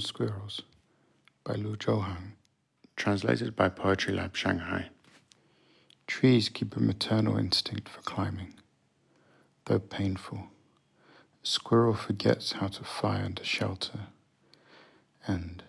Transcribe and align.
Squirrels 0.00 0.62
by 1.44 1.54
Lu 1.54 1.76
Zhouhang. 1.76 2.32
Translated 2.96 3.54
by 3.56 3.68
Poetry 3.68 4.14
Lab 4.14 4.36
Shanghai. 4.36 4.88
Trees 6.06 6.48
keep 6.48 6.76
a 6.76 6.80
maternal 6.80 7.36
instinct 7.36 7.88
for 7.88 8.00
climbing. 8.02 8.54
Though 9.64 9.78
painful, 9.78 10.38
a 11.42 11.46
squirrel 11.46 11.94
forgets 11.94 12.52
how 12.52 12.68
to 12.68 12.84
fly 12.84 13.22
under 13.22 13.44
shelter. 13.44 14.06
And 15.26 15.62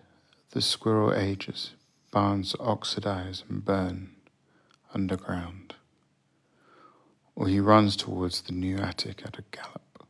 the 0.50 0.62
squirrel 0.62 1.14
ages, 1.14 1.72
barns 2.10 2.54
oxidize 2.60 3.44
and 3.48 3.64
burn 3.64 4.10
underground. 4.94 5.74
Or 7.34 7.48
he 7.48 7.60
runs 7.60 7.96
towards 7.96 8.42
the 8.42 8.52
new 8.52 8.78
attic 8.78 9.22
at 9.24 9.38
a 9.38 9.44
gallop, 9.50 10.06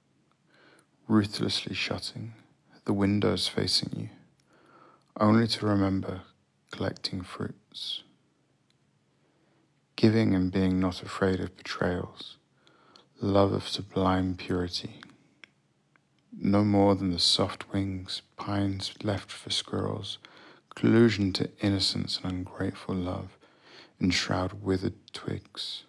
ruthlessly 1.09 1.75
shutting 1.75 2.35
the 2.87 2.93
windows 2.93 3.49
facing 3.49 3.91
you, 3.97 4.09
only 5.19 5.47
to 5.49 5.67
remember 5.67 6.23
collecting 6.71 7.21
fruits. 7.21 8.05
Giving 9.97 10.35
and 10.35 10.53
being 10.53 10.79
not 10.79 11.03
afraid 11.03 11.41
of 11.41 11.57
betrayals, 11.57 12.37
love 13.21 13.53
of 13.53 13.69
sublime 13.69 14.37
purity. 14.37 15.01
No 16.33 16.65
more 16.65 16.95
than 16.95 17.11
the 17.11 17.19
soft 17.19 17.73
wings 17.73 18.23
pines 18.37 18.95
left 19.03 19.33
for 19.33 19.51
squirrels, 19.51 20.19
collusion 20.77 21.33
to 21.33 21.51
innocence 21.61 22.21
and 22.23 22.33
ungrateful 22.33 22.95
love 22.95 23.37
enshroud 24.01 24.63
withered 24.63 24.95
twigs. 25.13 25.85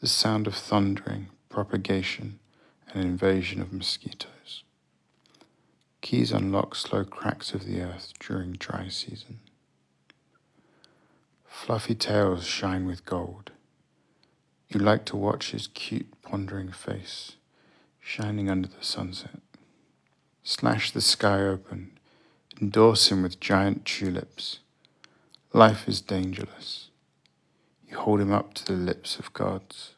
The 0.00 0.06
sound 0.06 0.46
of 0.46 0.54
thundering, 0.54 1.28
propagation, 1.48 2.38
and 2.94 3.04
invasion 3.04 3.60
of 3.60 3.72
mosquitoes. 3.72 4.62
Keys 6.08 6.32
unlock 6.32 6.74
slow 6.74 7.04
cracks 7.04 7.52
of 7.52 7.66
the 7.66 7.82
earth 7.82 8.14
during 8.18 8.52
dry 8.52 8.88
season. 8.88 9.40
Fluffy 11.44 11.94
tails 11.94 12.46
shine 12.46 12.86
with 12.86 13.04
gold. 13.04 13.50
You 14.70 14.80
like 14.80 15.04
to 15.04 15.16
watch 15.16 15.50
his 15.50 15.66
cute, 15.66 16.10
pondering 16.22 16.72
face 16.72 17.32
shining 18.00 18.48
under 18.48 18.68
the 18.68 18.82
sunset. 18.82 19.40
Slash 20.42 20.92
the 20.92 21.02
sky 21.02 21.42
open, 21.42 21.98
endorse 22.58 23.12
him 23.12 23.22
with 23.22 23.38
giant 23.38 23.84
tulips. 23.84 24.60
Life 25.52 25.86
is 25.86 26.00
dangerous. 26.00 26.88
You 27.86 27.98
hold 27.98 28.22
him 28.22 28.32
up 28.32 28.54
to 28.54 28.64
the 28.64 28.72
lips 28.72 29.18
of 29.18 29.34
God's 29.34 29.90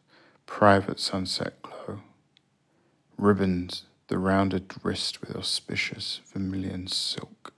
private 0.47 0.99
sunset 0.99 1.63
glow. 1.63 2.01
Ribbons 3.17 3.85
the 4.11 4.19
rounded 4.19 4.65
wrist 4.83 5.21
with 5.21 5.37
auspicious 5.37 6.21
vermilion 6.33 6.89
silk. 6.89 7.53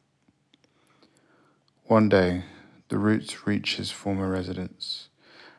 One 1.86 2.10
day, 2.10 2.44
the 2.90 2.98
roots 2.98 3.46
reach 3.46 3.76
his 3.76 3.90
former 3.90 4.30
residence, 4.30 5.08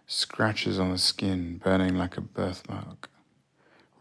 scratches 0.06 0.80
on 0.80 0.92
the 0.92 1.00
skin 1.00 1.58
burning 1.58 1.98
like 1.98 2.16
a 2.16 2.22
birthmark, 2.22 3.10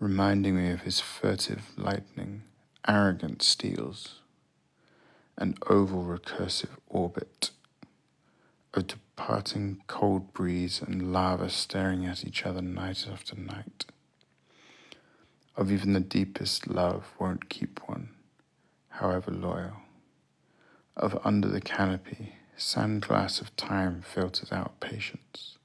reminding 0.01 0.55
me 0.55 0.71
of 0.71 0.83
his 0.83 1.01
furtive 1.01 1.71
lightning, 1.79 2.43
arrogant 2.87 3.41
steals, 3.41 4.21
an 5.39 5.55
oval 5.71 6.05
recursive 6.05 6.77
orbit, 6.89 7.53
a 8.75 8.83
departing 8.83 9.81
cold 9.87 10.35
breeze 10.35 10.83
and 10.87 11.11
lava 11.11 11.49
staring 11.49 12.05
at 12.05 12.23
each 12.23 12.45
other 12.45 12.61
night 12.61 13.07
after 13.11 13.35
night 13.35 13.87
of 15.57 15.71
even 15.71 15.93
the 15.93 16.01
deepest 16.01 16.67
love 16.69 17.13
won't 17.19 17.49
keep 17.49 17.81
one, 17.87 18.09
however 18.89 19.31
loyal. 19.31 19.77
Of 20.97 21.19
under 21.25 21.49
the 21.49 21.61
canopy, 21.61 22.37
sandglass 22.57 23.41
of 23.41 23.55
time 23.57 24.03
filters 24.03 24.53
out 24.53 24.81
patience. 24.81 25.57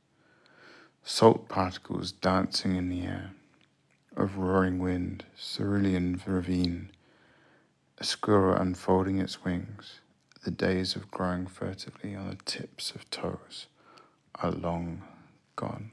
Salt 1.03 1.47
particles 1.47 2.11
dancing 2.11 2.75
in 2.75 2.89
the 2.89 3.01
air, 3.01 3.31
of 4.15 4.37
roaring 4.37 4.79
wind, 4.79 5.25
cerulean 5.37 6.21
ravine, 6.25 6.91
a 7.97 8.03
squirrel 8.03 8.55
unfolding 8.55 9.19
its 9.19 9.43
wings, 9.43 9.99
the 10.43 10.51
days 10.51 10.95
of 10.95 11.09
growing 11.11 11.47
furtively 11.47 12.15
on 12.15 12.29
the 12.29 12.37
tips 12.45 12.91
of 12.91 13.09
toes 13.09 13.67
are 14.35 14.51
long 14.51 15.01
gone. 15.55 15.91